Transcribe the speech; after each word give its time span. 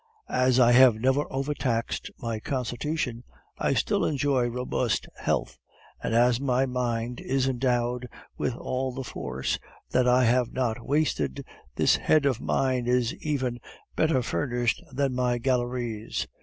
As 0.29 0.59
I 0.59 0.71
have 0.71 0.95
never 0.95 1.31
overtaxed 1.31 2.09
my 2.17 2.39
constitution, 2.39 3.23
I 3.59 3.75
still 3.75 4.03
enjoy 4.03 4.47
robust 4.47 5.05
health; 5.17 5.59
and 6.01 6.15
as 6.15 6.39
my 6.39 6.65
mind 6.65 7.19
is 7.21 7.47
endowed 7.47 8.07
with 8.35 8.55
all 8.55 8.91
the 8.91 9.03
force 9.03 9.59
that 9.91 10.07
I 10.07 10.23
have 10.23 10.51
not 10.51 10.83
wasted, 10.83 11.45
this 11.75 11.97
head 11.97 12.25
of 12.25 12.41
mine 12.41 12.87
is 12.87 13.13
even 13.17 13.59
better 13.95 14.23
furnished 14.23 14.81
than 14.91 15.13
my 15.13 15.37
galleries. 15.37 16.25